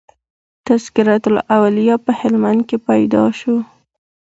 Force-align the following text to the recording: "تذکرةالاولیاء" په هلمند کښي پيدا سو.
"تذکرةالاولیاء" 0.67 2.03
په 2.05 2.11
هلمند 2.19 2.59
کښي 2.69 2.77
پيدا 2.87 3.23
سو. 3.39 3.55